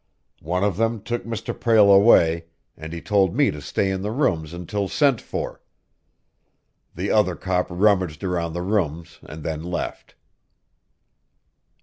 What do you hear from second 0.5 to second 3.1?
of them took Mr. Prale away, and he